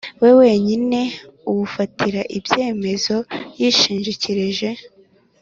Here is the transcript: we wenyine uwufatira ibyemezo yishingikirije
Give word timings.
we 0.21 0.29
wenyine 0.39 1.01
uwufatira 1.49 2.21
ibyemezo 2.37 3.15
yishingikirije 3.59 4.69